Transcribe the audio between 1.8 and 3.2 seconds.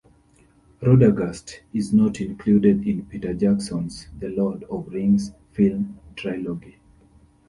not included in